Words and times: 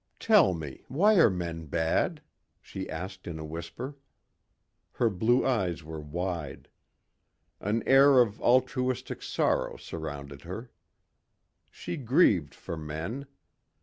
"Tell 0.19 0.55
me, 0.55 0.83
why 0.87 1.17
are 1.19 1.29
men 1.29 1.67
bad?" 1.67 2.23
she 2.59 2.89
asked 2.89 3.27
in 3.27 3.37
a 3.37 3.45
whisper. 3.45 3.97
Her 4.93 5.11
blue 5.11 5.45
eyes 5.45 5.83
were 5.83 5.99
wide. 5.99 6.69
An 7.59 7.83
air 7.85 8.19
of 8.19 8.41
altruistic 8.41 9.21
sorrow 9.21 9.77
surrounded 9.77 10.41
her. 10.41 10.71
She 11.69 11.97
grieved 11.97 12.55
for 12.55 12.75
men. 12.75 13.27